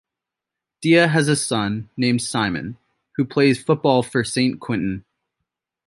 [0.81, 2.75] Dia has a son, named Simon,
[3.17, 5.05] who plays football for Saint-Quentin.